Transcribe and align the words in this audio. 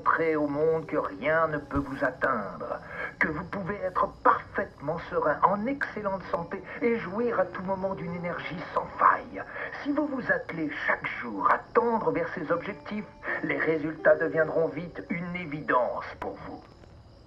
montrer 0.00 0.34
au 0.34 0.46
monde 0.46 0.86
que 0.86 0.96
rien 0.96 1.46
ne 1.48 1.58
peut 1.58 1.78
vous 1.78 2.02
atteindre, 2.02 2.80
que 3.18 3.28
vous 3.28 3.44
pouvez 3.44 3.74
être 3.84 4.08
parfaitement 4.24 4.98
serein, 5.10 5.36
en 5.42 5.66
excellente 5.66 6.22
santé 6.30 6.62
et 6.80 6.98
jouir 7.00 7.38
à 7.38 7.44
tout 7.44 7.62
moment 7.64 7.94
d'une 7.94 8.14
énergie 8.14 8.62
sans 8.72 8.86
faille. 8.98 9.42
Si 9.82 9.92
vous 9.92 10.06
vous 10.06 10.32
attelez 10.32 10.70
chaque 10.86 11.06
jour 11.20 11.46
à 11.50 11.58
tendre 11.74 12.12
vers 12.12 12.30
ces 12.34 12.50
objectifs, 12.50 13.04
les 13.42 13.58
résultats 13.58 14.16
deviendront 14.16 14.68
vite 14.68 15.02
une 15.10 15.36
évidence 15.36 16.06
pour 16.18 16.34
vous. 16.46 16.62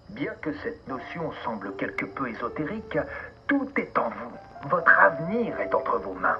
Bien 0.10 0.34
que 0.42 0.52
cette 0.64 0.88
notion 0.88 1.32
semble 1.44 1.76
quelque 1.76 2.06
peu 2.06 2.28
ésotérique, 2.28 2.98
tout 3.46 3.70
est 3.78 3.96
en 4.00 4.10
vous. 4.10 4.68
Votre 4.70 5.00
avenir 5.00 5.60
est 5.60 5.76
entre 5.76 6.00
vos 6.00 6.16
mains. 6.16 6.40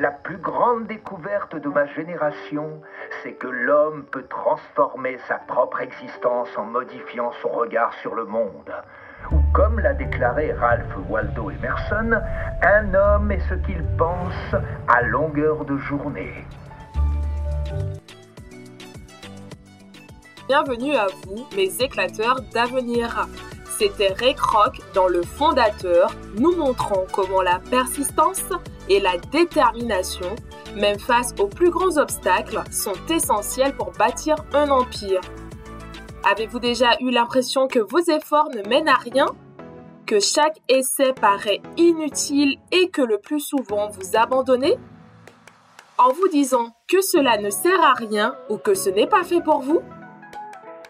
La 0.00 0.12
plus 0.12 0.38
grande 0.38 0.86
découverte 0.86 1.56
de 1.56 1.68
ma 1.68 1.84
génération, 1.86 2.80
c'est 3.20 3.32
que 3.32 3.48
l'homme 3.48 4.04
peut 4.04 4.22
transformer 4.30 5.18
sa 5.26 5.38
propre 5.38 5.80
existence 5.80 6.48
en 6.56 6.66
modifiant 6.66 7.32
son 7.42 7.48
regard 7.48 7.92
sur 7.94 8.14
le 8.14 8.24
monde. 8.24 8.72
Ou 9.32 9.38
comme 9.52 9.80
l'a 9.80 9.94
déclaré 9.94 10.52
Ralph 10.52 10.94
Waldo 11.08 11.50
Emerson, 11.50 12.12
un 12.62 12.94
homme 12.94 13.32
est 13.32 13.40
ce 13.48 13.54
qu'il 13.54 13.82
pense 13.96 14.54
à 14.86 15.02
longueur 15.02 15.64
de 15.64 15.76
journée. 15.78 16.46
Bienvenue 20.46 20.94
à 20.94 21.08
vous, 21.26 21.44
mes 21.56 21.82
éclateurs 21.82 22.40
d'avenir. 22.54 23.26
C'était 23.78 24.12
Ray 24.12 24.34
Kroc 24.34 24.80
dans 24.92 25.06
Le 25.06 25.22
Fondateur, 25.22 26.10
nous 26.36 26.50
montrant 26.56 27.04
comment 27.12 27.42
la 27.42 27.60
persistance 27.70 28.42
et 28.88 28.98
la 28.98 29.18
détermination, 29.18 30.34
même 30.74 30.98
face 30.98 31.32
aux 31.38 31.46
plus 31.46 31.70
grands 31.70 31.96
obstacles, 31.96 32.64
sont 32.72 32.96
essentielles 33.08 33.76
pour 33.76 33.92
bâtir 33.92 34.34
un 34.52 34.70
empire. 34.70 35.20
Avez-vous 36.28 36.58
déjà 36.58 36.96
eu 36.98 37.10
l'impression 37.10 37.68
que 37.68 37.78
vos 37.78 38.00
efforts 38.00 38.48
ne 38.52 38.68
mènent 38.68 38.88
à 38.88 38.96
rien? 38.96 39.26
Que 40.06 40.18
chaque 40.18 40.58
essai 40.68 41.12
paraît 41.12 41.62
inutile 41.76 42.58
et 42.72 42.88
que 42.88 43.02
le 43.02 43.18
plus 43.18 43.38
souvent 43.38 43.90
vous 43.90 44.16
abandonnez? 44.16 44.76
En 45.98 46.12
vous 46.12 46.28
disant 46.32 46.74
que 46.88 47.00
cela 47.00 47.38
ne 47.38 47.50
sert 47.50 47.80
à 47.80 47.92
rien 47.92 48.34
ou 48.48 48.56
que 48.58 48.74
ce 48.74 48.90
n'est 48.90 49.06
pas 49.06 49.22
fait 49.22 49.40
pour 49.40 49.60
vous? 49.60 49.82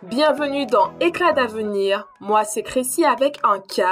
Bienvenue 0.05 0.65
dans 0.65 0.93
Éclat 1.01 1.33
d'avenir. 1.33 2.07
Moi, 2.21 2.45
c'est 2.45 2.63
Crécy 2.63 3.05
avec 3.05 3.41
un 3.43 3.59
K, 3.59 3.83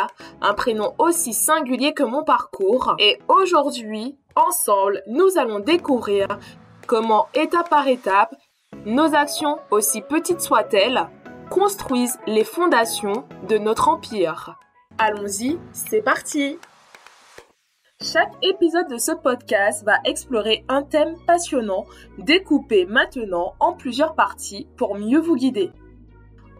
un 0.41 0.55
prénom 0.55 0.95
aussi 0.99 1.35
singulier 1.35 1.95
que 1.95 2.05
mon 2.05 2.23
parcours. 2.23 2.95
Et 3.01 3.19
aujourd'hui, 3.27 4.17
ensemble, 4.37 5.03
nous 5.09 5.37
allons 5.37 5.59
découvrir 5.59 6.29
comment, 6.87 7.27
étape 7.35 7.69
par 7.69 7.89
étape, 7.89 8.37
nos 8.85 9.17
actions, 9.17 9.59
aussi 9.73 10.01
petites 10.01 10.43
soient-elles, 10.43 11.09
construisent 11.51 12.21
les 12.29 12.45
fondations 12.45 13.25
de 13.49 13.59
notre 13.59 13.89
empire. 13.89 14.57
Allons-y, 14.99 15.59
c'est 15.73 16.03
parti 16.03 16.57
chaque 18.03 18.35
épisode 18.43 18.89
de 18.91 18.99
ce 18.99 19.11
podcast 19.11 19.83
va 19.83 19.97
explorer 20.05 20.67
un 20.69 20.83
thème 20.83 21.17
passionnant, 21.27 21.87
découpé 22.19 22.85
maintenant 22.85 23.55
en 23.59 23.73
plusieurs 23.73 24.15
parties 24.15 24.69
pour 24.77 24.97
mieux 24.97 25.19
vous 25.19 25.35
guider. 25.35 25.73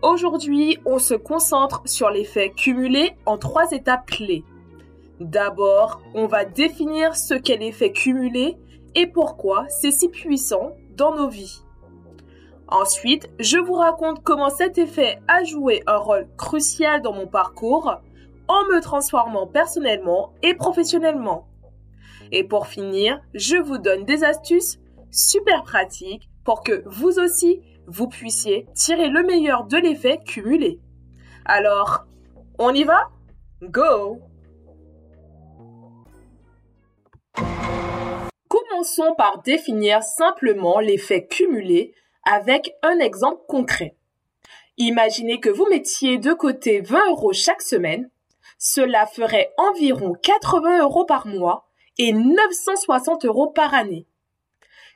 Aujourd'hui, 0.03 0.79
on 0.85 0.99
se 0.99 1.15
concentre 1.15 1.83
sur 1.87 2.11
l'effet 2.11 2.51
cumulé 2.51 3.17
en 3.25 3.39
trois 3.39 3.71
étapes 3.71 4.07
clés. 4.07 4.45
D'abord, 5.21 6.03
on 6.15 6.27
va 6.27 6.45
définir 6.45 7.17
ce 7.17 7.33
qu'est 7.33 7.57
l'effet 7.57 7.93
cumulé 7.93 8.57
et 8.95 9.07
pourquoi 9.07 9.67
c'est 9.69 9.91
si 9.91 10.09
puissant 10.09 10.73
dans 10.97 11.15
nos 11.15 11.29
vies. 11.29 11.63
Ensuite, 12.69 13.31
je 13.39 13.57
vous 13.57 13.75
raconte 13.75 14.23
comment 14.23 14.51
cet 14.51 14.77
effet 14.77 15.19
a 15.29 15.45
joué 15.45 15.83
un 15.87 15.97
rôle 15.97 16.29
crucial 16.37 17.01
dans 17.01 17.13
mon 17.13 17.27
parcours 17.27 18.01
en 18.49 18.65
me 18.65 18.81
transformant 18.81 19.47
personnellement 19.47 20.35
et 20.43 20.55
professionnellement. 20.55 21.47
Et 22.33 22.45
pour 22.45 22.67
finir, 22.67 23.21
je 23.35 23.57
vous 23.57 23.79
donne 23.79 24.05
des 24.05 24.25
astuces 24.25 24.79
super 25.11 25.63
pratiques 25.63 26.29
pour 26.45 26.63
que 26.63 26.83
vous 26.87 27.19
aussi, 27.19 27.61
vous 27.87 28.09
puissiez 28.09 28.67
tirer 28.75 29.09
le 29.09 29.23
meilleur 29.23 29.65
de 29.65 29.77
l'effet 29.77 30.19
cumulé. 30.27 30.81
Alors, 31.45 32.07
on 32.59 32.75
y 32.75 32.85
va? 32.85 33.11
Go 33.63 34.21
Commençons 38.49 39.15
par 39.17 39.43
définir 39.43 40.03
simplement 40.03 40.81
l'effet 40.81 41.27
cumulé 41.27 41.95
avec 42.25 42.75
un 42.83 42.99
exemple 42.99 43.43
concret. 43.49 43.97
Imaginez 44.79 45.41
que 45.41 45.49
vous 45.49 45.67
mettiez 45.71 46.19
de 46.19 46.33
côté 46.33 46.81
20 46.81 47.11
euros 47.11 47.33
chaque 47.33 47.63
semaine. 47.63 48.11
Cela 48.59 49.07
ferait 49.07 49.53
environ 49.57 50.13
80 50.23 50.83
euros 50.83 51.05
par 51.05 51.27
mois 51.27 51.69
et 51.99 52.13
960 52.13 53.25
euros 53.25 53.49
par 53.49 53.75
année. 53.75 54.07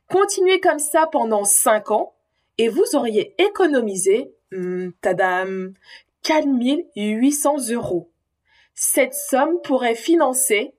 Continuez 0.08 0.60
comme 0.60 0.78
ça 0.78 1.06
pendant 1.06 1.44
5 1.44 1.92
ans 1.92 2.14
et 2.58 2.68
vous 2.68 2.84
auriez 2.94 3.34
économisé, 3.38 4.32
hmm, 4.52 4.90
tadam, 5.00 5.72
4800 6.22 7.70
euros. 7.70 8.10
Cette 8.74 9.14
somme 9.14 9.60
pourrait 9.62 9.94
financer, 9.94 10.74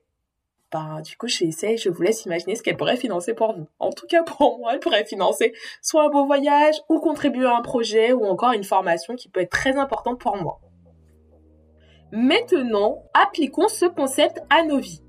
bah, 0.71 1.01
du 1.03 1.17
coup, 1.17 1.27
j'essaie, 1.27 1.77
je 1.77 1.89
vous 1.89 2.01
laisse 2.01 2.25
imaginer 2.25 2.55
ce 2.55 2.63
qu'elle 2.63 2.77
pourrait 2.77 2.97
financer 2.97 3.33
pour 3.33 3.53
vous. 3.53 3.67
En 3.79 3.91
tout 3.91 4.07
cas, 4.07 4.23
pour 4.23 4.59
moi, 4.59 4.73
elle 4.73 4.79
pourrait 4.79 5.05
financer 5.05 5.53
soit 5.81 6.05
un 6.05 6.09
beau 6.09 6.25
voyage, 6.25 6.75
ou 6.89 6.99
contribuer 6.99 7.45
à 7.45 7.57
un 7.57 7.61
projet, 7.61 8.13
ou 8.13 8.25
encore 8.25 8.53
une 8.53 8.63
formation 8.63 9.15
qui 9.15 9.29
peut 9.29 9.41
être 9.41 9.51
très 9.51 9.77
importante 9.77 10.19
pour 10.19 10.38
moi. 10.38 10.61
Maintenant, 12.11 13.03
appliquons 13.13 13.67
ce 13.67 13.85
concept 13.85 14.41
à 14.49 14.63
nos 14.63 14.79
vies. 14.79 15.03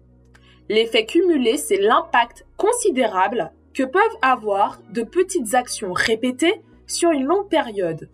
L'effet 0.68 1.04
cumulé, 1.04 1.56
c'est 1.56 1.80
l'impact 1.80 2.46
considérable 2.56 3.52
que 3.74 3.82
peuvent 3.82 4.18
avoir 4.22 4.80
de 4.90 5.02
petites 5.02 5.54
actions 5.54 5.92
répétées 5.92 6.62
sur 6.86 7.10
une 7.10 7.24
longue 7.24 7.48
période. 7.48 8.08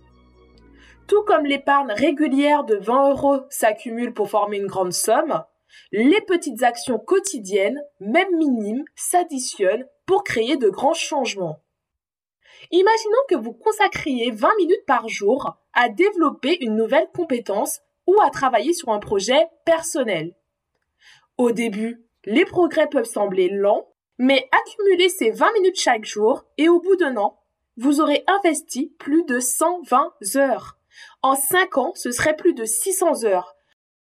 Tout 1.07 1.23
comme 1.23 1.47
l'épargne 1.47 1.93
régulière 1.93 2.65
de 2.65 2.77
20 2.77 3.11
euros 3.11 3.41
s'accumule 3.49 4.13
pour 4.13 4.29
former 4.29 4.59
une 4.59 4.67
grande 4.67 4.93
somme, 4.93 5.43
les 5.91 6.21
petites 6.23 6.63
actions 6.63 6.99
quotidiennes, 6.99 7.83
même 8.01 8.37
minimes, 8.37 8.85
s'additionnent 8.95 9.87
pour 10.07 10.23
créer 10.23 10.57
de 10.57 10.69
grands 10.69 10.95
changements. 10.95 11.61
Imaginons 12.71 13.25
que 13.29 13.37
vous 13.37 13.53
consacriez 13.53 14.31
20 14.31 14.57
minutes 14.59 14.85
par 14.87 15.09
jour 15.09 15.57
à 15.73 15.89
développer 15.89 16.63
une 16.63 16.77
nouvelle 16.77 17.09
compétence 17.15 17.81
ou 18.07 18.21
à 18.21 18.31
travailler 18.31 18.73
sur 18.73 18.91
un 18.91 18.99
projet 18.99 19.47
personnel. 19.65 20.35
Au 21.39 21.53
début, 21.53 22.05
les 22.25 22.45
progrès 22.45 22.89
peuvent 22.89 23.05
sembler 23.05 23.49
lents, 23.49 23.89
mais 24.19 24.49
accumulez 24.53 25.09
ces 25.09 25.31
20 25.31 25.53
minutes 25.55 25.81
chaque 25.81 26.05
jour 26.05 26.45
et 26.57 26.69
au 26.69 26.81
bout 26.81 26.97
d'un 26.97 27.17
an, 27.17 27.41
vous 27.77 28.01
aurez 28.01 28.25
investi 28.27 28.93
plus 28.99 29.25
de 29.25 29.39
120 29.39 30.13
heures. 30.37 30.79
En 31.23 31.37
5 31.37 31.79
ans, 31.79 31.93
ce 31.95 32.11
serait 32.11 32.37
plus 32.37 32.55
de 32.55 32.65
600 32.65 33.25
heures. 33.25 33.55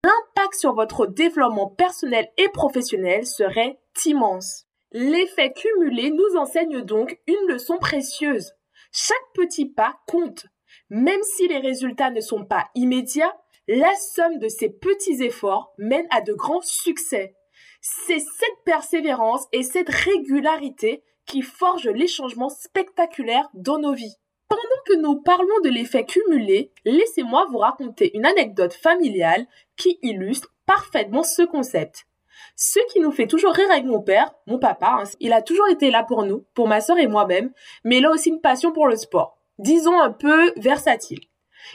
L'impact 0.03 0.55
sur 0.55 0.73
votre 0.73 1.05
développement 1.05 1.67
personnel 1.67 2.29
et 2.37 2.49
professionnel 2.49 3.27
serait 3.27 3.79
immense. 4.05 4.65
L'effet 4.91 5.53
cumulé 5.53 6.09
nous 6.09 6.37
enseigne 6.37 6.81
donc 6.81 7.19
une 7.27 7.47
leçon 7.47 7.77
précieuse. 7.77 8.53
Chaque 8.91 9.17
petit 9.35 9.67
pas 9.67 9.99
compte. 10.07 10.47
Même 10.89 11.21
si 11.21 11.47
les 11.47 11.59
résultats 11.59 12.09
ne 12.09 12.21
sont 12.21 12.43
pas 12.43 12.69
immédiats, 12.73 13.35
la 13.67 13.93
somme 13.95 14.39
de 14.39 14.47
ces 14.47 14.69
petits 14.69 15.21
efforts 15.21 15.73
mène 15.77 16.07
à 16.09 16.21
de 16.21 16.33
grands 16.33 16.61
succès. 16.61 17.35
C'est 17.81 18.19
cette 18.19 18.63
persévérance 18.65 19.47
et 19.51 19.63
cette 19.63 19.89
régularité 19.89 21.03
qui 21.25 21.41
forgent 21.41 21.89
les 21.89 22.07
changements 22.07 22.49
spectaculaires 22.49 23.49
dans 23.53 23.79
nos 23.79 23.93
vies. 23.93 24.15
Pendant 24.49 24.61
que 24.85 24.95
nous 24.95 25.21
parlons 25.21 25.59
de 25.63 25.69
l'effet 25.69 26.05
cumulé, 26.05 26.71
laissez-moi 26.83 27.45
vous 27.51 27.59
raconter 27.59 28.15
une 28.17 28.25
anecdote 28.25 28.73
familiale 28.73 29.45
qui 29.77 29.99
illustre 30.01 30.53
parfaitement 30.65 31.23
ce 31.23 31.43
concept. 31.43 32.07
Ce 32.55 32.79
qui 32.91 32.99
nous 32.99 33.11
fait 33.11 33.27
toujours 33.27 33.53
rire 33.53 33.71
avec 33.71 33.85
mon 33.85 34.01
père, 34.01 34.33
mon 34.47 34.59
papa, 34.59 35.01
hein, 35.01 35.09
il 35.19 35.33
a 35.33 35.41
toujours 35.41 35.67
été 35.69 35.91
là 35.91 36.03
pour 36.03 36.23
nous, 36.23 36.45
pour 36.55 36.67
ma 36.67 36.81
sœur 36.81 36.97
et 36.97 37.07
moi-même, 37.07 37.51
mais 37.83 37.97
il 37.97 38.05
a 38.05 38.11
aussi 38.11 38.29
une 38.29 38.41
passion 38.41 38.71
pour 38.71 38.87
le 38.87 38.95
sport. 38.95 39.37
Disons 39.59 39.99
un 39.99 40.11
peu 40.11 40.51
versatile. 40.57 41.19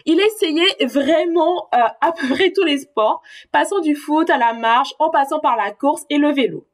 Il 0.07 0.21
essayait 0.21 0.87
vraiment 0.87 1.69
euh, 1.75 1.79
à 2.01 2.13
peu 2.13 2.29
près 2.29 2.53
tous 2.53 2.65
les 2.65 2.79
sports, 2.79 3.23
passant 3.53 3.81
du 3.81 3.95
foot 3.95 4.31
à 4.31 4.39
la 4.39 4.53
marche, 4.53 4.95
en 4.99 5.11
passant 5.11 5.41
par 5.41 5.57
la 5.57 5.71
course 5.71 6.05
et 6.11 6.19
le 6.19 6.33
vélo. 6.33 6.67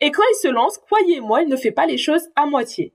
Et 0.00 0.10
quand 0.10 0.22
il 0.30 0.36
se 0.36 0.48
lance, 0.48 0.78
croyez-moi, 0.78 1.42
il 1.42 1.48
ne 1.48 1.56
fait 1.56 1.70
pas 1.70 1.86
les 1.86 1.98
choses 1.98 2.28
à 2.36 2.46
moitié. 2.46 2.94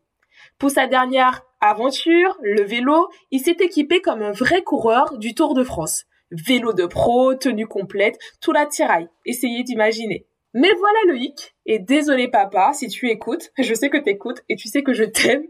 Pour 0.58 0.72
sa 0.72 0.88
dernière 0.88 1.44
aventure, 1.60 2.38
le 2.42 2.64
vélo, 2.64 3.10
il 3.32 3.40
s'est 3.40 3.58
équipé 3.60 4.02
comme 4.02 4.22
un 4.22 4.32
vrai 4.32 4.64
coureur 4.64 5.18
du 5.18 5.34
Tour 5.34 5.54
de 5.54 5.64
France. 5.64 6.06
Vélo 6.32 6.74
de 6.74 6.86
pro, 6.86 7.36
tenue 7.36 7.68
complète, 7.68 8.18
tout 8.40 8.52
la 8.52 8.66
tiraille. 8.66 9.10
Essayez 9.26 9.64
d'imaginer. 9.64 10.26
Mais 10.54 10.72
voilà 10.80 11.00
Loïc, 11.08 11.56
et 11.66 11.80
désolé 11.80 12.28
papa 12.28 12.74
si 12.74 12.90
tu 12.90 13.10
écoutes, 13.10 13.52
je 13.58 13.74
sais 13.74 13.90
que 13.90 13.98
t'écoutes 13.98 14.44
et 14.50 14.56
tu 14.56 14.68
sais 14.68 14.84
que 14.84 14.94
je 14.94 15.06
t'aime, 15.06 15.46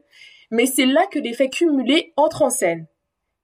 mais 0.51 0.65
c'est 0.65 0.85
là 0.85 1.07
que 1.07 1.17
l'effet 1.17 1.49
cumulé 1.49 2.13
entre 2.17 2.43
en 2.43 2.49
scène. 2.49 2.87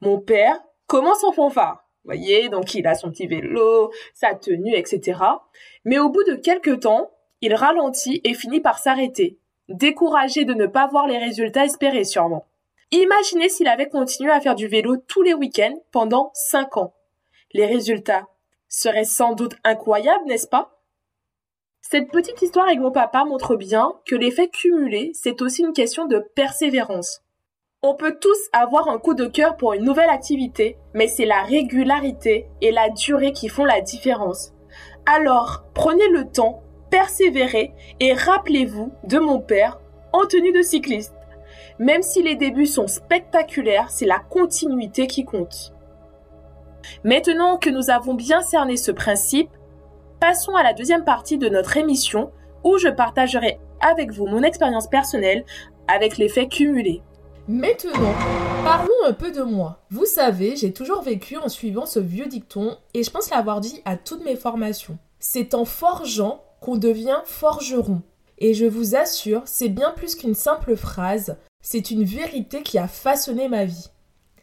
Mon 0.01 0.19
père 0.19 0.59
commence 0.85 1.23
en 1.23 1.31
fanfare. 1.31 1.83
Voyez, 2.03 2.49
donc 2.49 2.73
il 2.73 2.87
a 2.87 2.95
son 2.95 3.11
petit 3.11 3.27
vélo, 3.27 3.91
sa 4.13 4.33
tenue, 4.33 4.75
etc. 4.75 5.19
Mais 5.83 5.99
au 5.99 6.09
bout 6.09 6.23
de 6.23 6.35
quelques 6.35 6.81
temps, 6.81 7.11
il 7.41 7.53
ralentit 7.53 8.21
et 8.23 8.33
finit 8.33 8.61
par 8.61 8.79
s'arrêter, 8.79 9.37
découragé 9.67 10.45
de 10.45 10.53
ne 10.53 10.67
pas 10.67 10.87
voir 10.87 11.07
les 11.07 11.17
résultats 11.17 11.65
espérés 11.65 12.05
sûrement. 12.05 12.47
Imaginez 12.91 13.49
s'il 13.49 13.67
avait 13.67 13.89
continué 13.89 14.31
à 14.31 14.39
faire 14.39 14.55
du 14.55 14.67
vélo 14.67 14.95
tous 14.95 15.21
les 15.21 15.33
week-ends 15.33 15.77
pendant 15.91 16.31
5 16.33 16.77
ans. 16.77 16.93
Les 17.51 17.65
résultats 17.65 18.27
seraient 18.69 19.03
sans 19.03 19.33
doute 19.33 19.55
incroyables, 19.65 20.25
n'est-ce 20.25 20.47
pas? 20.47 20.81
Cette 21.81 22.11
petite 22.11 22.41
histoire 22.41 22.67
avec 22.67 22.79
mon 22.79 22.91
papa 22.91 23.25
montre 23.25 23.55
bien 23.55 23.93
que 24.05 24.15
l'effet 24.15 24.47
cumulé, 24.47 25.11
c'est 25.13 25.41
aussi 25.41 25.63
une 25.63 25.73
question 25.73 26.05
de 26.05 26.19
persévérance. 26.19 27.21
On 27.83 27.93
peut 27.93 28.17
tous 28.19 28.39
avoir 28.53 28.89
un 28.89 28.97
coup 28.97 29.13
de 29.13 29.27
cœur 29.27 29.55
pour 29.55 29.73
une 29.73 29.83
nouvelle 29.83 30.09
activité, 30.09 30.79
mais 30.95 31.07
c'est 31.07 31.27
la 31.27 31.43
régularité 31.43 32.47
et 32.59 32.71
la 32.71 32.89
durée 32.89 33.33
qui 33.33 33.49
font 33.49 33.65
la 33.65 33.81
différence. 33.81 34.51
Alors, 35.05 35.63
prenez 35.75 36.09
le 36.09 36.25
temps, 36.25 36.63
persévérez 36.89 37.75
et 37.99 38.13
rappelez-vous 38.13 38.91
de 39.03 39.19
mon 39.19 39.39
père 39.39 39.79
en 40.11 40.25
tenue 40.25 40.51
de 40.53 40.63
cycliste. 40.63 41.13
Même 41.77 42.01
si 42.01 42.23
les 42.23 42.35
débuts 42.35 42.65
sont 42.65 42.87
spectaculaires, 42.87 43.91
c'est 43.91 44.07
la 44.07 44.17
continuité 44.17 45.05
qui 45.05 45.23
compte. 45.23 45.75
Maintenant 47.03 47.57
que 47.57 47.69
nous 47.69 47.91
avons 47.91 48.15
bien 48.15 48.41
cerné 48.41 48.75
ce 48.75 48.91
principe, 48.91 49.51
passons 50.19 50.55
à 50.55 50.63
la 50.63 50.73
deuxième 50.73 51.03
partie 51.03 51.37
de 51.37 51.47
notre 51.47 51.77
émission 51.77 52.31
où 52.63 52.79
je 52.79 52.87
partagerai 52.87 53.59
avec 53.81 54.11
vous 54.11 54.25
mon 54.25 54.41
expérience 54.41 54.87
personnelle 54.87 55.45
avec 55.87 56.17
l'effet 56.17 56.47
cumulé. 56.47 57.03
Maintenant, 57.49 58.13
parlons 58.65 59.05
un 59.05 59.13
peu 59.13 59.31
de 59.31 59.41
moi. 59.41 59.79
Vous 59.89 60.05
savez, 60.05 60.57
j'ai 60.57 60.73
toujours 60.73 61.01
vécu 61.01 61.37
en 61.37 61.47
suivant 61.47 61.85
ce 61.85 61.99
vieux 61.99 62.25
dicton 62.25 62.77
et 62.93 63.03
je 63.03 63.09
pense 63.09 63.29
l'avoir 63.29 63.61
dit 63.61 63.81
à 63.85 63.95
toutes 63.95 64.25
mes 64.25 64.35
formations. 64.35 64.97
C'est 65.19 65.53
en 65.53 65.63
forgeant 65.63 66.43
qu'on 66.59 66.75
devient 66.75 67.21
forgeron. 67.23 68.01
Et 68.37 68.53
je 68.53 68.65
vous 68.65 68.97
assure, 68.97 69.43
c'est 69.45 69.69
bien 69.69 69.91
plus 69.91 70.15
qu'une 70.15 70.35
simple 70.35 70.75
phrase, 70.75 71.37
c'est 71.61 71.89
une 71.89 72.03
vérité 72.03 72.63
qui 72.63 72.77
a 72.77 72.89
façonné 72.89 73.47
ma 73.47 73.63
vie. 73.63 73.91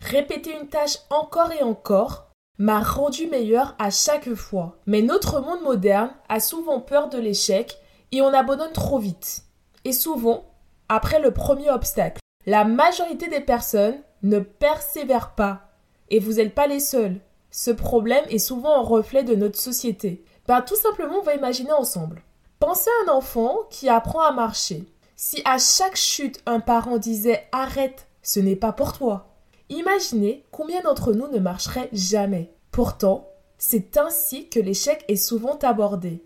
Répéter 0.01 0.57
une 0.59 0.69
tâche 0.69 0.97
encore 1.11 1.53
et 1.53 1.63
encore 1.63 2.31
m'a 2.59 2.81
rendu 2.81 3.27
meilleur 3.27 3.75
à 3.79 3.91
chaque 3.91 4.33
fois. 4.33 4.79
Mais 4.87 5.03
notre 5.03 5.43
monde 5.43 5.63
moderne 5.63 6.11
a 6.31 6.41
souvent 6.41 6.81
peur 6.81 7.11
de 7.11 7.19
l'échec 7.19 7.77
et 8.13 8.23
on 8.23 8.33
abandonne 8.33 8.73
trop 8.73 8.99
vite. 8.99 9.43
Et 9.85 9.93
souvent, 9.93 10.47
après 10.89 11.21
le 11.21 11.33
premier 11.33 11.69
obstacle, 11.69 12.21
la 12.47 12.65
majorité 12.65 13.29
des 13.29 13.41
personnes 13.41 14.01
ne 14.23 14.39
persévèrent 14.39 15.35
pas. 15.35 15.71
Et 16.11 16.19
vous 16.19 16.35
n'êtes 16.35 16.55
pas 16.55 16.67
les 16.67 16.81
seuls. 16.81 17.21
Ce 17.51 17.71
problème 17.71 18.25
est 18.29 18.39
souvent 18.39 18.75
un 18.75 18.83
reflet 18.83 19.23
de 19.23 19.35
notre 19.35 19.59
société. 19.59 20.25
Ben, 20.47 20.61
tout 20.61 20.77
simplement, 20.77 21.21
on 21.21 21.23
va 21.23 21.35
imaginer 21.35 21.73
ensemble. 21.73 22.23
Pensez 22.59 22.91
à 22.91 23.11
un 23.11 23.15
enfant 23.15 23.61
qui 23.71 23.89
apprend 23.89 24.21
à 24.21 24.33
marcher. 24.33 24.85
Si 25.17 25.41
à 25.45 25.59
chaque 25.59 25.97
chute 25.97 26.43
un 26.47 26.61
parent 26.61 26.99
disait 26.99 27.47
arrête, 27.53 28.07
ce 28.23 28.41
n'est 28.41 28.57
pas 28.57 28.73
pour 28.73 28.93
toi. 28.93 29.35
Imaginez 29.69 30.45
combien 30.51 30.83
d'entre 30.83 31.13
nous 31.13 31.29
ne 31.29 31.39
marcheraient 31.39 31.89
jamais. 31.93 32.53
Pourtant, 32.71 33.29
c'est 33.57 33.97
ainsi 33.97 34.49
que 34.49 34.61
l'échec 34.61 35.05
est 35.09 35.17
souvent 35.17 35.59
abordé, 35.63 36.25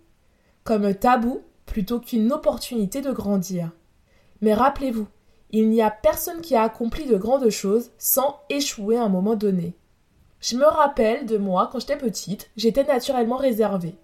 comme 0.64 0.84
un 0.84 0.94
tabou 0.94 1.42
plutôt 1.66 2.00
qu'une 2.00 2.32
opportunité 2.32 3.00
de 3.00 3.12
grandir. 3.12 3.70
Mais 4.40 4.54
rappelez-vous, 4.54 5.06
il 5.50 5.68
n'y 5.70 5.82
a 5.82 5.90
personne 5.90 6.40
qui 6.40 6.54
a 6.54 6.62
accompli 6.62 7.06
de 7.06 7.16
grandes 7.16 7.48
choses 7.50 7.90
sans 7.98 8.40
échouer 8.50 8.96
à 8.96 9.04
un 9.04 9.08
moment 9.08 9.34
donné. 9.34 9.74
Je 10.40 10.56
me 10.56 10.66
rappelle 10.66 11.26
de 11.26 11.38
moi 11.38 11.68
quand 11.70 11.80
j'étais 11.80 11.96
petite, 11.96 12.50
j'étais 12.56 12.84
naturellement 12.84 13.36
réservée. 13.36 13.94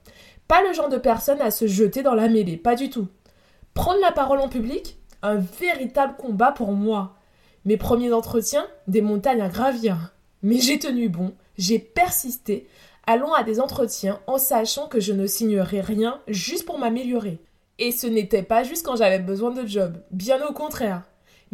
Pas 0.49 0.63
le 0.63 0.73
genre 0.73 0.89
de 0.89 0.99
personne 0.99 1.41
à 1.41 1.51
se 1.51 1.67
jeter 1.67 2.03
dans 2.03 2.15
la 2.15 2.29
mêlée, 2.29 2.57
pas 2.57 2.75
du 2.75 2.91
tout. 2.91 3.09
Prendre 3.73 4.01
la 4.01 4.13
parole 4.13 4.41
en 4.41 4.49
public, 4.49 4.99
un 5.23 5.37
véritable 5.37 6.17
combat 6.17 6.53
pour 6.53 6.73
moi. 6.73 7.17
Mes 7.65 7.77
premiers 7.77 8.13
entretiens, 8.13 8.67
des 8.89 9.01
montagnes 9.01 9.41
à 9.41 9.49
gravir. 9.49 10.15
Mais 10.43 10.59
j'ai 10.59 10.79
tenu 10.79 11.09
bon, 11.09 11.33
j'ai 11.57 11.79
persisté, 11.79 12.69
allant 13.07 13.33
à 13.33 13.43
des 13.43 13.61
entretiens 13.61 14.21
en 14.27 14.39
sachant 14.39 14.89
que 14.89 15.01
je 15.01 15.13
ne 15.13 15.27
signerais 15.27 15.81
rien 15.81 16.21
juste 16.29 16.67
pour 16.67 16.79
m'améliorer. 16.79 17.39
Et 17.79 17.91
ce 17.91 18.07
n'était 18.07 18.43
pas 18.43 18.63
juste 18.63 18.85
quand 18.85 18.97
j'avais 18.97 19.19
besoin 19.19 19.51
de 19.51 19.67
job, 19.67 19.97
bien 20.11 20.45
au 20.47 20.53
contraire. 20.53 21.05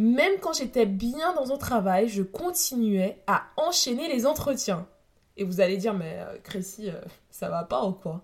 Même 0.01 0.41
quand 0.41 0.55
j'étais 0.55 0.87
bien 0.87 1.35
dans 1.35 1.53
un 1.53 1.59
travail, 1.59 2.09
je 2.09 2.23
continuais 2.23 3.23
à 3.27 3.43
enchaîner 3.59 4.09
les 4.09 4.25
entretiens. 4.25 4.87
Et 5.37 5.45
vous 5.45 5.61
allez 5.61 5.77
dire, 5.77 5.93
mais 5.93 6.21
euh, 6.21 6.39
Crécy, 6.43 6.89
euh, 6.89 6.99
ça 7.31 7.51
va 7.51 7.65
pas 7.65 7.85
ou 7.85 7.93
quoi? 7.93 8.23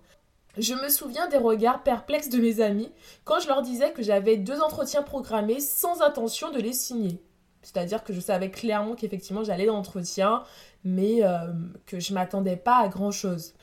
Je 0.57 0.73
me 0.73 0.89
souviens 0.89 1.27
des 1.27 1.37
regards 1.37 1.83
perplexes 1.83 2.29
de 2.29 2.39
mes 2.39 2.61
amis 2.61 2.91
quand 3.25 3.39
je 3.39 3.47
leur 3.47 3.61
disais 3.61 3.91
que 3.91 4.01
j'avais 4.01 4.37
deux 4.37 4.59
entretiens 4.59 5.03
programmés 5.03 5.59
sans 5.59 6.01
intention 6.01 6.49
de 6.49 6.57
les 6.57 6.73
signer. 6.73 7.21
C'est-à-dire 7.61 8.03
que 8.03 8.11
je 8.11 8.21
savais 8.21 8.49
clairement 8.49 8.95
qu'effectivement 8.95 9.43
j'allais 9.43 9.67
dans 9.67 9.75
l'entretien, 9.75 10.45
mais 10.83 11.23
euh, 11.23 11.53
que 11.85 11.99
je 11.99 12.11
m'attendais 12.11 12.57
pas 12.57 12.77
à 12.77 12.87
grand-chose. 12.87 13.53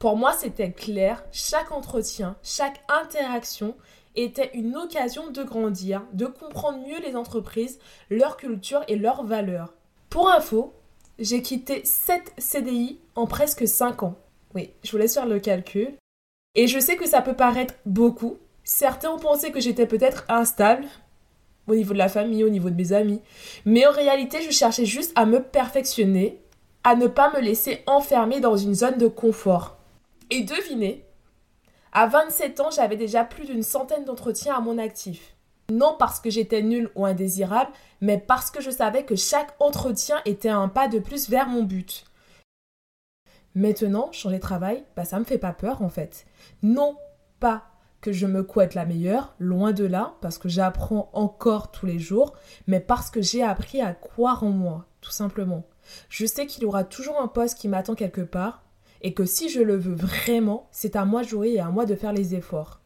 Pour 0.00 0.16
moi, 0.16 0.32
c'était 0.32 0.72
clair, 0.72 1.22
chaque 1.30 1.70
entretien, 1.70 2.34
chaque 2.42 2.82
interaction 2.88 3.76
était 4.16 4.50
une 4.54 4.76
occasion 4.76 5.30
de 5.30 5.42
grandir, 5.42 6.02
de 6.12 6.26
comprendre 6.26 6.86
mieux 6.86 7.00
les 7.00 7.16
entreprises, 7.16 7.78
leur 8.10 8.36
culture 8.36 8.82
et 8.88 8.96
leurs 8.96 9.24
valeurs. 9.24 9.74
Pour 10.10 10.30
info, 10.30 10.72
j'ai 11.18 11.42
quitté 11.42 11.82
7 11.84 12.32
CDI 12.38 12.98
en 13.14 13.26
presque 13.26 13.66
5 13.66 14.02
ans. 14.02 14.16
Oui, 14.54 14.70
je 14.82 14.90
vous 14.92 14.98
laisse 14.98 15.14
faire 15.14 15.26
le 15.26 15.40
calcul. 15.40 15.94
Et 16.54 16.66
je 16.66 16.78
sais 16.78 16.96
que 16.96 17.08
ça 17.08 17.22
peut 17.22 17.34
paraître 17.34 17.74
beaucoup. 17.84 18.38
Certains 18.62 19.10
ont 19.10 19.18
pensé 19.18 19.50
que 19.50 19.60
j'étais 19.60 19.86
peut-être 19.86 20.24
instable 20.28 20.86
au 21.66 21.74
niveau 21.74 21.92
de 21.92 21.98
la 21.98 22.08
famille, 22.08 22.44
au 22.44 22.50
niveau 22.50 22.70
de 22.70 22.76
mes 22.76 22.92
amis. 22.92 23.20
Mais 23.64 23.86
en 23.86 23.90
réalité, 23.90 24.42
je 24.42 24.50
cherchais 24.50 24.84
juste 24.84 25.12
à 25.16 25.26
me 25.26 25.42
perfectionner, 25.42 26.40
à 26.84 26.94
ne 26.94 27.06
pas 27.06 27.32
me 27.32 27.40
laisser 27.40 27.82
enfermer 27.86 28.40
dans 28.40 28.56
une 28.56 28.74
zone 28.74 28.98
de 28.98 29.08
confort. 29.08 29.78
Et 30.30 30.42
devinez, 30.42 31.04
à 31.94 32.06
27 32.06 32.60
ans, 32.60 32.70
j'avais 32.70 32.96
déjà 32.96 33.24
plus 33.24 33.46
d'une 33.46 33.62
centaine 33.62 34.04
d'entretiens 34.04 34.56
à 34.56 34.60
mon 34.60 34.78
actif. 34.78 35.36
Non 35.70 35.96
parce 35.98 36.20
que 36.20 36.28
j'étais 36.28 36.60
nulle 36.60 36.90
ou 36.94 37.06
indésirable, 37.06 37.70
mais 38.00 38.18
parce 38.18 38.50
que 38.50 38.60
je 38.60 38.70
savais 38.70 39.04
que 39.04 39.16
chaque 39.16 39.54
entretien 39.60 40.20
était 40.26 40.50
un 40.50 40.68
pas 40.68 40.88
de 40.88 40.98
plus 40.98 41.30
vers 41.30 41.48
mon 41.48 41.62
but. 41.62 42.04
Maintenant, 43.54 44.10
changer 44.12 44.36
de 44.36 44.42
travail, 44.42 44.84
bah 44.96 45.04
ça 45.04 45.18
me 45.18 45.24
fait 45.24 45.38
pas 45.38 45.52
peur 45.52 45.80
en 45.80 45.88
fait. 45.88 46.26
Non 46.62 46.98
pas 47.38 47.62
que 48.00 48.12
je 48.12 48.26
me 48.26 48.42
couette 48.42 48.74
la 48.74 48.84
meilleure, 48.84 49.34
loin 49.38 49.72
de 49.72 49.84
là, 49.84 50.16
parce 50.20 50.36
que 50.36 50.48
j'apprends 50.48 51.08
encore 51.14 51.70
tous 51.70 51.86
les 51.86 51.98
jours, 51.98 52.34
mais 52.66 52.80
parce 52.80 53.08
que 53.08 53.22
j'ai 53.22 53.42
appris 53.42 53.80
à 53.80 53.94
croire 53.94 54.44
en 54.44 54.50
moi, 54.50 54.84
tout 55.00 55.12
simplement. 55.12 55.64
Je 56.10 56.26
sais 56.26 56.46
qu'il 56.46 56.64
y 56.64 56.66
aura 56.66 56.84
toujours 56.84 57.18
un 57.20 57.28
poste 57.28 57.56
qui 57.56 57.68
m'attend 57.68 57.94
quelque 57.94 58.20
part, 58.20 58.63
et 59.04 59.12
que 59.12 59.26
si 59.26 59.50
je 59.50 59.60
le 59.60 59.76
veux 59.76 59.94
vraiment, 59.94 60.66
c'est 60.72 60.96
à 60.96 61.04
moi 61.04 61.22
de 61.22 61.28
jouer 61.28 61.50
et 61.50 61.60
à 61.60 61.68
moi 61.68 61.84
de 61.84 61.94
faire 61.94 62.14
les 62.14 62.34
efforts. 62.34 62.80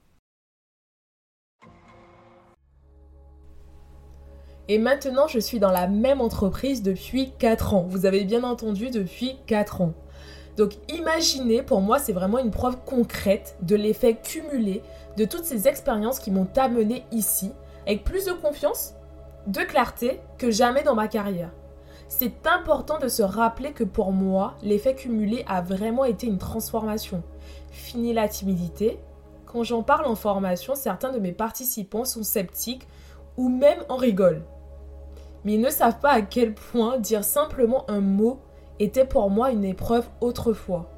Et 4.66 4.78
maintenant, 4.78 5.28
je 5.28 5.38
suis 5.38 5.60
dans 5.60 5.70
la 5.70 5.86
même 5.86 6.20
entreprise 6.20 6.82
depuis 6.82 7.30
4 7.38 7.72
ans. 7.72 7.86
Vous 7.88 8.04
avez 8.04 8.24
bien 8.24 8.42
entendu, 8.42 8.90
depuis 8.90 9.36
4 9.46 9.80
ans. 9.80 9.94
Donc 10.56 10.72
imaginez, 10.92 11.62
pour 11.62 11.80
moi, 11.80 12.00
c'est 12.00 12.12
vraiment 12.12 12.40
une 12.40 12.50
preuve 12.50 12.78
concrète 12.84 13.56
de 13.62 13.76
l'effet 13.76 14.16
cumulé 14.16 14.82
de 15.16 15.24
toutes 15.24 15.44
ces 15.44 15.68
expériences 15.68 16.18
qui 16.18 16.32
m'ont 16.32 16.48
amené 16.56 17.04
ici, 17.12 17.52
avec 17.86 18.02
plus 18.02 18.24
de 18.24 18.32
confiance, 18.32 18.94
de 19.46 19.60
clarté 19.60 20.20
que 20.36 20.50
jamais 20.50 20.82
dans 20.82 20.96
ma 20.96 21.06
carrière. 21.06 21.52
C'est 22.08 22.46
important 22.46 22.98
de 22.98 23.08
se 23.08 23.22
rappeler 23.22 23.72
que 23.72 23.84
pour 23.84 24.12
moi, 24.12 24.54
l'effet 24.62 24.94
cumulé 24.94 25.44
a 25.46 25.60
vraiment 25.60 26.06
été 26.06 26.26
une 26.26 26.38
transformation. 26.38 27.22
Fini 27.70 28.14
la 28.14 28.28
timidité. 28.28 28.98
Quand 29.44 29.62
j'en 29.62 29.82
parle 29.82 30.06
en 30.06 30.14
formation, 30.14 30.74
certains 30.74 31.12
de 31.12 31.18
mes 31.18 31.32
participants 31.32 32.06
sont 32.06 32.22
sceptiques 32.22 32.88
ou 33.36 33.50
même 33.50 33.84
en 33.90 33.96
rigolent. 33.96 34.42
Mais 35.44 35.54
ils 35.54 35.60
ne 35.60 35.70
savent 35.70 36.00
pas 36.00 36.10
à 36.12 36.22
quel 36.22 36.54
point 36.54 36.98
dire 36.98 37.24
simplement 37.24 37.84
un 37.88 38.00
mot 38.00 38.40
était 38.80 39.04
pour 39.04 39.28
moi 39.28 39.50
une 39.50 39.64
épreuve 39.64 40.08
autrefois. 40.20 40.88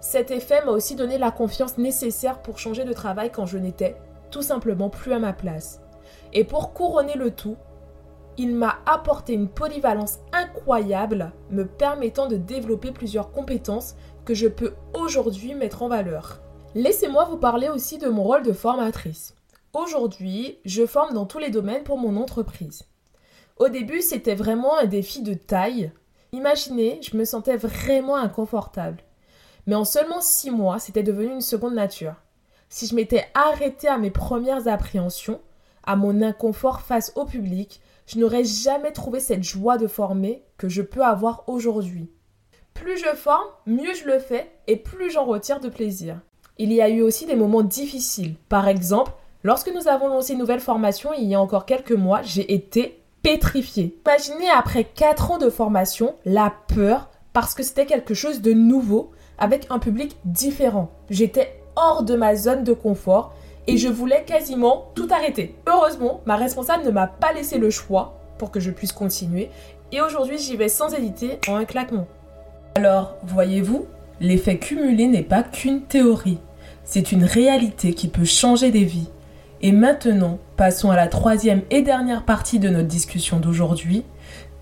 Cet 0.00 0.30
effet 0.30 0.64
m'a 0.64 0.72
aussi 0.72 0.96
donné 0.96 1.16
la 1.16 1.30
confiance 1.30 1.78
nécessaire 1.78 2.40
pour 2.42 2.58
changer 2.58 2.84
de 2.84 2.92
travail 2.92 3.30
quand 3.30 3.46
je 3.46 3.58
n'étais 3.58 3.96
tout 4.30 4.42
simplement 4.42 4.90
plus 4.90 5.12
à 5.12 5.18
ma 5.18 5.32
place. 5.32 5.80
Et 6.32 6.44
pour 6.44 6.72
couronner 6.72 7.14
le 7.14 7.30
tout, 7.30 7.56
il 8.38 8.54
m'a 8.54 8.78
apporté 8.86 9.32
une 9.32 9.48
polyvalence 9.48 10.20
incroyable 10.32 11.32
me 11.50 11.66
permettant 11.66 12.28
de 12.28 12.36
développer 12.36 12.92
plusieurs 12.92 13.32
compétences 13.32 13.96
que 14.24 14.32
je 14.32 14.46
peux 14.46 14.74
aujourd'hui 14.94 15.54
mettre 15.54 15.82
en 15.82 15.88
valeur. 15.88 16.40
Laissez-moi 16.76 17.24
vous 17.24 17.36
parler 17.36 17.68
aussi 17.68 17.98
de 17.98 18.08
mon 18.08 18.22
rôle 18.22 18.44
de 18.44 18.52
formatrice. 18.52 19.34
Aujourd'hui, 19.74 20.58
je 20.64 20.86
forme 20.86 21.14
dans 21.14 21.26
tous 21.26 21.40
les 21.40 21.50
domaines 21.50 21.82
pour 21.82 21.98
mon 21.98 22.16
entreprise. 22.16 22.84
Au 23.56 23.68
début, 23.68 24.02
c'était 24.02 24.36
vraiment 24.36 24.78
un 24.78 24.86
défi 24.86 25.22
de 25.22 25.34
taille. 25.34 25.90
Imaginez, 26.32 27.00
je 27.02 27.16
me 27.16 27.24
sentais 27.24 27.56
vraiment 27.56 28.16
inconfortable. 28.16 29.02
Mais 29.66 29.74
en 29.74 29.84
seulement 29.84 30.20
six 30.20 30.52
mois, 30.52 30.78
c'était 30.78 31.02
devenu 31.02 31.32
une 31.32 31.40
seconde 31.40 31.74
nature. 31.74 32.14
Si 32.68 32.86
je 32.86 32.94
m'étais 32.94 33.26
arrêtée 33.34 33.88
à 33.88 33.98
mes 33.98 34.10
premières 34.10 34.68
appréhensions, 34.68 35.40
à 35.82 35.96
mon 35.96 36.22
inconfort 36.22 36.82
face 36.82 37.12
au 37.16 37.24
public, 37.24 37.80
je 38.08 38.18
n'aurais 38.18 38.44
jamais 38.44 38.90
trouvé 38.90 39.20
cette 39.20 39.44
joie 39.44 39.76
de 39.76 39.86
former 39.86 40.42
que 40.56 40.68
je 40.68 40.80
peux 40.80 41.04
avoir 41.04 41.44
aujourd'hui. 41.46 42.10
Plus 42.72 42.96
je 42.96 43.14
forme, 43.14 43.46
mieux 43.66 43.92
je 43.94 44.06
le 44.06 44.18
fais 44.18 44.50
et 44.66 44.76
plus 44.76 45.10
j'en 45.10 45.26
retire 45.26 45.60
de 45.60 45.68
plaisir. 45.68 46.18
Il 46.56 46.72
y 46.72 46.80
a 46.80 46.88
eu 46.88 47.02
aussi 47.02 47.26
des 47.26 47.36
moments 47.36 47.62
difficiles. 47.62 48.36
Par 48.48 48.66
exemple, 48.66 49.12
lorsque 49.44 49.70
nous 49.70 49.88
avons 49.88 50.08
lancé 50.08 50.32
une 50.32 50.38
nouvelle 50.38 50.60
formation 50.60 51.12
il 51.12 51.28
y 51.28 51.34
a 51.34 51.40
encore 51.40 51.66
quelques 51.66 51.92
mois, 51.92 52.22
j'ai 52.22 52.54
été 52.54 52.98
pétrifiée. 53.22 54.00
Imaginez 54.06 54.48
après 54.48 54.84
4 54.84 55.32
ans 55.32 55.38
de 55.38 55.50
formation, 55.50 56.14
la 56.24 56.52
peur 56.74 57.10
parce 57.34 57.54
que 57.54 57.62
c'était 57.62 57.84
quelque 57.84 58.14
chose 58.14 58.40
de 58.40 58.54
nouveau 58.54 59.10
avec 59.36 59.66
un 59.68 59.78
public 59.78 60.16
différent. 60.24 60.90
J'étais 61.10 61.60
hors 61.76 62.04
de 62.04 62.16
ma 62.16 62.36
zone 62.36 62.64
de 62.64 62.72
confort 62.72 63.34
et 63.68 63.76
je 63.76 63.88
voulais 63.88 64.24
quasiment 64.26 64.90
tout 64.94 65.08
arrêter. 65.10 65.54
Heureusement, 65.68 66.22
ma 66.26 66.36
responsable 66.36 66.84
ne 66.84 66.90
m'a 66.90 67.06
pas 67.06 67.32
laissé 67.32 67.58
le 67.58 67.70
choix 67.70 68.18
pour 68.38 68.50
que 68.50 68.60
je 68.60 68.70
puisse 68.70 68.92
continuer 68.92 69.50
et 69.92 70.00
aujourd'hui 70.00 70.38
j'y 70.38 70.56
vais 70.56 70.70
sans 70.70 70.92
hésiter 70.94 71.38
en 71.48 71.56
un 71.56 71.64
claquement. 71.64 72.06
Alors, 72.76 73.16
voyez-vous, 73.24 73.86
l'effet 74.20 74.58
cumulé 74.58 75.06
n'est 75.06 75.22
pas 75.22 75.42
qu'une 75.42 75.82
théorie, 75.82 76.38
c'est 76.84 77.12
une 77.12 77.24
réalité 77.24 77.92
qui 77.92 78.08
peut 78.08 78.24
changer 78.24 78.70
des 78.70 78.84
vies. 78.84 79.10
Et 79.60 79.72
maintenant, 79.72 80.38
passons 80.56 80.90
à 80.90 80.96
la 80.96 81.08
troisième 81.08 81.62
et 81.70 81.82
dernière 81.82 82.24
partie 82.24 82.60
de 82.60 82.68
notre 82.68 82.88
discussion 82.88 83.38
d'aujourd'hui. 83.38 84.04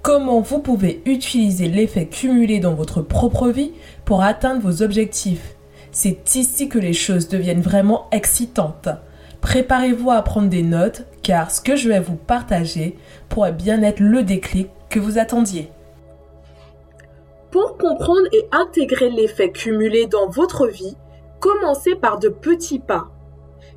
Comment 0.02 0.40
vous 0.40 0.58
pouvez 0.58 1.02
utiliser 1.04 1.68
l'effet 1.68 2.06
cumulé 2.06 2.58
dans 2.58 2.74
votre 2.74 3.02
propre 3.02 3.48
vie 3.48 3.72
pour 4.04 4.22
atteindre 4.22 4.62
vos 4.62 4.82
objectifs? 4.82 5.55
C'est 5.96 6.36
ici 6.36 6.68
que 6.68 6.78
les 6.78 6.92
choses 6.92 7.26
deviennent 7.26 7.62
vraiment 7.62 8.06
excitantes. 8.12 8.90
Préparez-vous 9.40 10.10
à 10.10 10.20
prendre 10.20 10.50
des 10.50 10.62
notes 10.62 11.06
car 11.22 11.50
ce 11.50 11.62
que 11.62 11.74
je 11.74 11.88
vais 11.88 12.00
vous 12.00 12.16
partager 12.16 12.98
pourrait 13.30 13.54
bien 13.54 13.82
être 13.82 14.00
le 14.00 14.22
déclic 14.22 14.68
que 14.90 15.00
vous 15.00 15.16
attendiez. 15.16 15.70
Pour 17.50 17.78
comprendre 17.78 18.28
et 18.34 18.46
intégrer 18.52 19.08
l'effet 19.08 19.50
cumulé 19.50 20.04
dans 20.04 20.28
votre 20.28 20.66
vie, 20.66 20.98
commencez 21.40 21.94
par 21.94 22.18
de 22.18 22.28
petits 22.28 22.78
pas. 22.78 23.06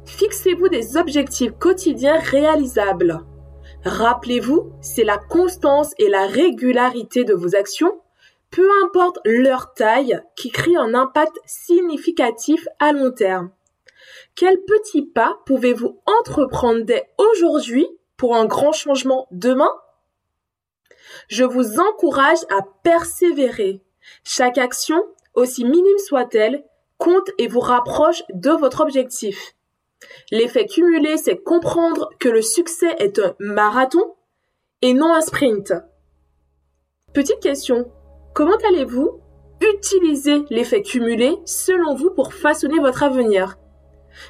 Fixez-vous 0.04 0.68
des 0.68 0.98
objectifs 0.98 1.54
quotidiens 1.58 2.20
réalisables. 2.20 3.22
Rappelez-vous, 3.86 4.74
c'est 4.82 5.06
la 5.06 5.20
constance 5.30 5.94
et 5.98 6.10
la 6.10 6.28
régularité 6.28 7.24
de 7.24 7.34
vos 7.34 7.56
actions 7.56 7.94
peu 8.52 8.68
importe 8.84 9.20
leur 9.26 9.74
taille, 9.74 10.22
qui 10.36 10.50
crée 10.50 10.76
un 10.76 10.94
impact 10.94 11.38
significatif 11.46 12.68
à 12.80 12.92
long 12.92 13.12
terme. 13.12 13.52
Quels 14.36 14.62
petits 14.62 15.06
pas 15.06 15.40
pouvez-vous 15.46 16.00
entreprendre 16.06 16.82
dès 16.82 17.10
aujourd'hui 17.18 17.88
pour 18.18 18.36
un 18.36 18.46
grand 18.46 18.72
changement 18.72 19.28
demain? 19.32 19.72
Je 21.28 21.44
vous 21.44 21.80
encourage 21.80 22.40
à 22.50 22.62
persévérer. 22.84 23.84
Chaque 24.24 24.58
action, 24.58 25.04
aussi 25.34 25.66
minime 25.66 25.98
soit-elle, 25.98 26.64
compte 26.98 27.30
et 27.38 27.48
vous 27.48 27.60
rapproche 27.60 28.24
de 28.34 28.52
votre 28.52 28.82
objectif. 28.82 29.56
L'effet 30.32 30.66
cumulé, 30.66 31.18
c'est 31.18 31.38
comprendre 31.38 32.10
que 32.20 32.30
le 32.30 32.42
succès 32.42 32.96
est 33.00 33.20
un 33.20 33.36
marathon 33.40 34.16
et 34.82 34.94
non 34.94 35.14
un 35.14 35.22
sprint. 35.22 35.74
Petite 37.14 37.40
question, 37.42 37.92
Comment 38.34 38.58
allez-vous 38.70 39.20
utiliser 39.62 40.44
l'effet 40.50 40.82
cumulé 40.82 41.36
selon 41.46 41.96
vous 41.96 42.12
pour 42.12 42.34
façonner 42.34 42.80
votre 42.80 43.04
avenir? 43.04 43.58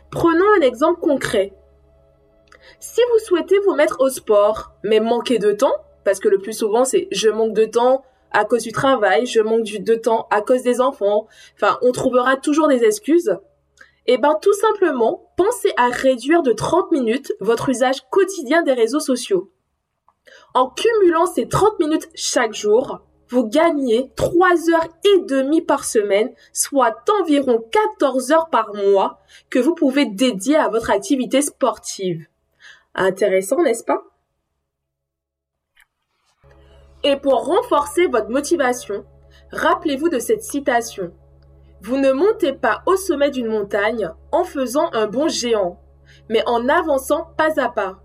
Prenons 0.09 0.45
un 0.57 0.61
exemple 0.61 0.99
concret. 0.99 1.53
Si 2.79 3.01
vous 3.11 3.25
souhaitez 3.25 3.59
vous 3.59 3.75
mettre 3.75 3.99
au 3.99 4.09
sport, 4.09 4.73
mais 4.83 4.99
manquez 4.99 5.37
de 5.37 5.51
temps, 5.51 5.75
parce 6.03 6.19
que 6.19 6.29
le 6.29 6.39
plus 6.39 6.53
souvent 6.53 6.85
c'est 6.85 7.07
je 7.11 7.29
manque 7.29 7.53
de 7.53 7.65
temps 7.65 8.03
à 8.31 8.45
cause 8.45 8.63
du 8.63 8.71
travail, 8.71 9.25
je 9.25 9.41
manque 9.41 9.65
de 9.65 9.95
temps 9.95 10.27
à 10.31 10.41
cause 10.41 10.63
des 10.63 10.81
enfants, 10.81 11.27
enfin 11.55 11.77
on 11.81 11.91
trouvera 11.91 12.37
toujours 12.37 12.67
des 12.67 12.83
excuses. 12.83 13.37
Eh 14.05 14.17
bien 14.17 14.35
tout 14.41 14.53
simplement, 14.53 15.31
pensez 15.35 15.73
à 15.77 15.89
réduire 15.89 16.41
de 16.41 16.53
30 16.53 16.91
minutes 16.91 17.33
votre 17.41 17.69
usage 17.69 18.01
quotidien 18.09 18.63
des 18.63 18.73
réseaux 18.73 18.99
sociaux. 18.99 19.51
En 20.53 20.69
cumulant 20.69 21.25
ces 21.25 21.47
30 21.47 21.79
minutes 21.79 22.09
chaque 22.15 22.53
jour, 22.53 23.01
vous 23.29 23.47
gagnez 23.47 24.11
3 24.15 24.69
heures 24.71 24.87
et 25.05 25.19
demie 25.21 25.61
par 25.61 25.85
semaine, 25.85 26.31
soit 26.51 26.95
environ 27.21 27.63
14 27.71 28.31
heures 28.31 28.49
par 28.49 28.73
mois 28.73 29.19
que 29.49 29.59
vous 29.59 29.75
pouvez 29.75 30.05
dédier 30.05 30.55
à 30.55 30.69
votre 30.69 30.89
activité 30.89 31.41
sportive. 31.41 32.27
Intéressant, 32.95 33.61
n'est-ce 33.61 33.83
pas? 33.83 34.01
Et 37.03 37.15
pour 37.15 37.45
renforcer 37.45 38.07
votre 38.07 38.29
motivation, 38.29 39.05
rappelez-vous 39.51 40.09
de 40.09 40.19
cette 40.19 40.43
citation. 40.43 41.13
Vous 41.81 41.97
ne 41.97 42.11
montez 42.11 42.51
pas 42.51 42.81
au 42.87 42.97
sommet 42.97 43.29
d'une 43.29 43.47
montagne 43.47 44.09
en 44.31 44.43
faisant 44.43 44.89
un 44.91 45.07
bond 45.07 45.29
géant, 45.29 45.79
mais 46.27 46.43
en 46.45 46.67
avançant 46.67 47.29
pas 47.37 47.59
à 47.61 47.69
pas. 47.69 48.01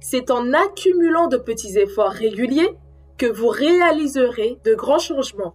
C'est 0.00 0.30
en 0.30 0.52
accumulant 0.52 1.26
de 1.26 1.38
petits 1.38 1.78
efforts 1.78 2.12
réguliers 2.12 2.76
que 3.18 3.26
vous 3.26 3.48
réaliserez 3.48 4.58
de 4.64 4.74
grands 4.74 4.98
changements. 4.98 5.54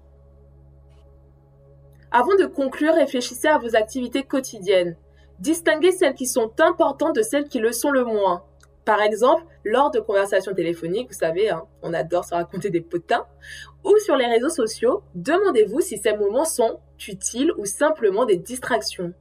Avant 2.11 2.35
de 2.35 2.45
conclure, 2.45 2.95
réfléchissez 2.95 3.47
à 3.47 3.57
vos 3.57 3.75
activités 3.75 4.23
quotidiennes. 4.23 4.97
Distinguez 5.39 5.91
celles 5.91 6.13
qui 6.13 6.27
sont 6.27 6.51
importantes 6.59 7.15
de 7.15 7.21
celles 7.21 7.47
qui 7.47 7.59
le 7.59 7.71
sont 7.71 7.91
le 7.91 8.03
moins. 8.03 8.43
Par 8.83 9.01
exemple, 9.01 9.43
lors 9.63 9.91
de 9.91 9.99
conversations 9.99 10.53
téléphoniques, 10.53 11.07
vous 11.09 11.17
savez, 11.17 11.49
hein, 11.49 11.63
on 11.83 11.93
adore 11.93 12.25
se 12.25 12.33
raconter 12.33 12.69
des 12.69 12.81
potins, 12.81 13.25
ou 13.83 13.95
sur 13.99 14.15
les 14.15 14.25
réseaux 14.25 14.49
sociaux, 14.49 15.03
demandez-vous 15.13 15.81
si 15.81 15.97
ces 15.97 16.17
moments 16.17 16.45
sont 16.45 16.79
utiles 17.07 17.53
ou 17.57 17.65
simplement 17.65 18.25
des 18.25 18.37
distractions. 18.37 19.13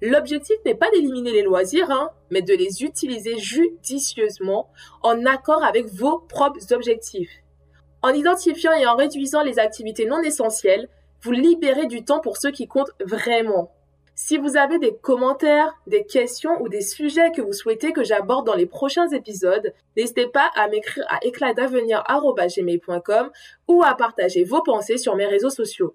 L'objectif 0.00 0.56
n'est 0.64 0.74
pas 0.74 0.90
d'éliminer 0.90 1.32
les 1.32 1.42
loisirs, 1.42 1.90
hein, 1.90 2.10
mais 2.30 2.42
de 2.42 2.54
les 2.54 2.84
utiliser 2.84 3.38
judicieusement 3.38 4.70
en 5.02 5.24
accord 5.26 5.64
avec 5.64 5.86
vos 5.86 6.18
propres 6.18 6.72
objectifs. 6.72 7.42
En 8.02 8.10
identifiant 8.10 8.72
et 8.72 8.86
en 8.86 8.96
réduisant 8.96 9.42
les 9.42 9.58
activités 9.58 10.06
non 10.06 10.20
essentielles, 10.20 10.88
vous 11.22 11.32
libérez 11.32 11.86
du 11.86 12.04
temps 12.04 12.20
pour 12.20 12.36
ceux 12.36 12.50
qui 12.50 12.68
comptent 12.68 12.92
vraiment. 13.04 13.72
Si 14.14 14.36
vous 14.36 14.56
avez 14.56 14.78
des 14.80 14.96
commentaires, 14.96 15.72
des 15.86 16.04
questions 16.04 16.60
ou 16.60 16.68
des 16.68 16.80
sujets 16.80 17.30
que 17.30 17.40
vous 17.40 17.52
souhaitez 17.52 17.92
que 17.92 18.02
j'aborde 18.02 18.46
dans 18.46 18.56
les 18.56 18.66
prochains 18.66 19.08
épisodes, 19.10 19.72
n'hésitez 19.96 20.26
pas 20.26 20.50
à 20.56 20.66
m'écrire 20.66 21.04
à 21.08 21.24
éclatdavenir.com 21.24 23.30
ou 23.68 23.84
à 23.84 23.94
partager 23.94 24.42
vos 24.42 24.62
pensées 24.62 24.98
sur 24.98 25.14
mes 25.14 25.26
réseaux 25.26 25.50
sociaux. 25.50 25.94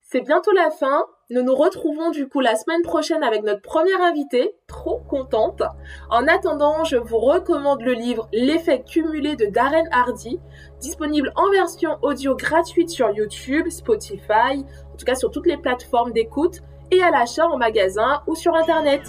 C'est 0.00 0.22
bientôt 0.22 0.52
la 0.52 0.70
fin. 0.70 1.04
Nous 1.32 1.42
nous 1.42 1.54
retrouvons 1.54 2.10
du 2.10 2.28
coup 2.28 2.40
la 2.40 2.56
semaine 2.56 2.82
prochaine 2.82 3.22
avec 3.22 3.44
notre 3.44 3.62
première 3.62 4.02
invitée, 4.02 4.52
trop 4.66 4.98
contente. 5.08 5.62
En 6.10 6.26
attendant, 6.26 6.82
je 6.82 6.96
vous 6.96 7.18
recommande 7.18 7.82
le 7.82 7.92
livre 7.92 8.28
L'effet 8.32 8.82
cumulé 8.82 9.36
de 9.36 9.46
Darren 9.46 9.86
Hardy, 9.92 10.40
disponible 10.80 11.32
en 11.36 11.48
version 11.52 11.98
audio 12.02 12.34
gratuite 12.34 12.90
sur 12.90 13.12
YouTube, 13.12 13.68
Spotify, 13.68 14.64
en 14.92 14.96
tout 14.98 15.06
cas 15.06 15.14
sur 15.14 15.30
toutes 15.30 15.46
les 15.46 15.56
plateformes 15.56 16.10
d'écoute 16.10 16.62
et 16.90 17.00
à 17.00 17.12
l'achat 17.12 17.46
en 17.46 17.58
magasin 17.58 18.22
ou 18.26 18.34
sur 18.34 18.56
internet. 18.56 19.02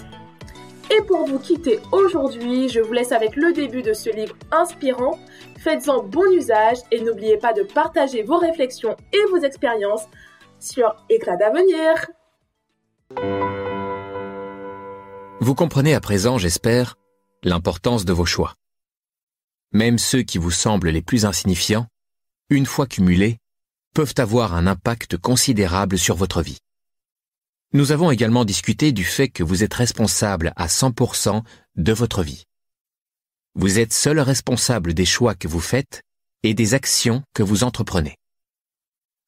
Et 0.96 1.02
pour 1.02 1.26
vous 1.26 1.40
quitter 1.40 1.80
aujourd'hui, 1.90 2.68
je 2.68 2.78
vous 2.78 2.92
laisse 2.92 3.10
avec 3.10 3.34
le 3.34 3.52
début 3.52 3.82
de 3.82 3.94
ce 3.94 4.10
livre 4.10 4.36
inspirant. 4.52 5.18
Faites-en 5.58 6.04
bon 6.04 6.30
usage 6.30 6.78
et 6.92 7.00
n'oubliez 7.00 7.38
pas 7.38 7.52
de 7.52 7.62
partager 7.62 8.22
vos 8.22 8.36
réflexions 8.36 8.96
et 9.12 9.24
vos 9.30 9.38
expériences 9.38 10.06
sur 10.62 10.94
Éclat. 11.08 11.36
Vous 15.40 15.54
comprenez 15.54 15.94
à 15.94 16.00
présent, 16.00 16.38
j'espère, 16.38 16.96
l'importance 17.42 18.04
de 18.04 18.12
vos 18.12 18.24
choix. 18.24 18.54
Même 19.72 19.98
ceux 19.98 20.22
qui 20.22 20.38
vous 20.38 20.52
semblent 20.52 20.90
les 20.90 21.02
plus 21.02 21.24
insignifiants, 21.24 21.88
une 22.48 22.66
fois 22.66 22.86
cumulés, 22.86 23.38
peuvent 23.94 24.14
avoir 24.18 24.54
un 24.54 24.66
impact 24.66 25.16
considérable 25.16 25.98
sur 25.98 26.14
votre 26.14 26.42
vie. 26.42 26.58
Nous 27.72 27.90
avons 27.90 28.10
également 28.10 28.44
discuté 28.44 28.92
du 28.92 29.04
fait 29.04 29.28
que 29.28 29.42
vous 29.42 29.64
êtes 29.64 29.74
responsable 29.74 30.52
à 30.56 30.68
100% 30.68 31.42
de 31.76 31.92
votre 31.92 32.22
vie. 32.22 32.44
Vous 33.54 33.78
êtes 33.78 33.92
seul 33.92 34.20
responsable 34.20 34.94
des 34.94 35.06
choix 35.06 35.34
que 35.34 35.48
vous 35.48 35.60
faites 35.60 36.02
et 36.42 36.54
des 36.54 36.74
actions 36.74 37.22
que 37.34 37.42
vous 37.42 37.64
entreprenez. 37.64 38.16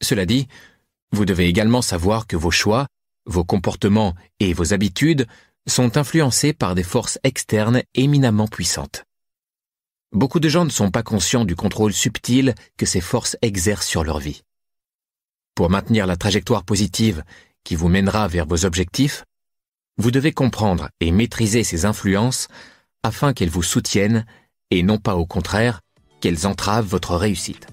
Cela 0.03 0.27
dit, 0.27 0.49
vous 1.15 1.25
devez 1.25 1.47
également 1.47 1.83
savoir 1.83 2.27
que 2.27 2.37
vos 2.37 2.51
choix, 2.51 2.87
vos 3.27 3.45
comportements 3.45 4.15
et 4.41 4.53
vos 4.53 4.75
habitudes 4.75 5.27
sont 5.67 5.97
influencés 5.97 6.53
par 6.53 6.75
des 6.75 6.83
forces 6.83 7.19
externes 7.25 7.83
éminemment 7.95 8.49
puissantes. 8.49 9.05
Beaucoup 10.13 10.41
de 10.41 10.49
gens 10.49 10.65
ne 10.65 10.71
sont 10.71 10.91
pas 10.91 11.03
conscients 11.03 11.45
du 11.45 11.57
contrôle 11.57 11.93
subtil 11.93 12.55
que 12.77 12.87
ces 12.87 13.01
forces 13.01 13.37
exercent 13.43 13.87
sur 13.87 14.05
leur 14.05 14.19
vie. 14.19 14.43
Pour 15.55 15.71
maintenir 15.71 16.07
la 16.07 16.17
trajectoire 16.17 16.65
positive 16.65 17.25
qui 17.65 17.77
vous 17.77 17.89
mènera 17.89 18.29
vers 18.29 18.47
vos 18.47 18.65
objectifs, 18.65 19.25
vous 19.97 20.11
devez 20.11 20.33
comprendre 20.33 20.89
et 21.01 21.13
maîtriser 21.13 21.65
ces 21.65 21.85
influences 21.85 22.49
afin 23.03 23.33
qu'elles 23.33 23.51
vous 23.51 23.63
soutiennent 23.63 24.27
et 24.71 24.83
non 24.83 24.99
pas 24.99 25.17
au 25.17 25.27
contraire 25.27 25.81
qu'elles 26.21 26.47
entravent 26.47 26.87
votre 26.87 27.17
réussite. 27.17 27.67